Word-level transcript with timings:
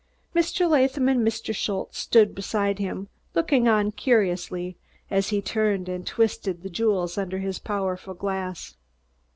Mr. 0.35 0.67
Latham 0.67 1.07
and 1.07 1.19
Mr. 1.19 1.53
Schultze 1.55 1.99
stood 1.99 2.33
beside 2.33 2.79
him, 2.79 3.07
looking 3.35 3.67
on 3.67 3.91
curiously 3.91 4.75
as 5.11 5.27
he 5.29 5.43
turned 5.43 5.87
and 5.87 6.07
twisted 6.07 6.63
the 6.63 6.71
jewels 6.71 7.19
under 7.19 7.37
his 7.37 7.59
powerful 7.59 8.15
glass. 8.15 8.77